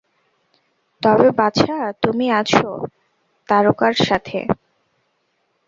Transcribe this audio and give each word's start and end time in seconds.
তবে, 1.01 1.27
বাছা, 1.31 1.75
তুমি 2.01 2.25
আছো 2.31 2.69
তারকার 3.49 3.93
সাথে। 4.07 4.39